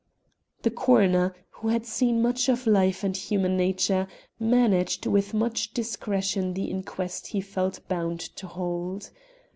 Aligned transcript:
The 0.63 0.71
coroner, 0.71 1.35
who 1.51 1.67
had 1.67 1.85
seen 1.85 2.23
much 2.23 2.49
of 2.49 2.65
life 2.65 3.03
and 3.03 3.15
human 3.15 3.55
nature, 3.55 4.07
managed 4.39 5.05
with 5.05 5.35
much 5.35 5.75
discretion 5.75 6.55
the 6.55 6.71
inquest 6.71 7.27
he 7.27 7.39
felt 7.39 7.87
bound 7.87 8.19
to 8.19 8.47
hold. 8.47 9.11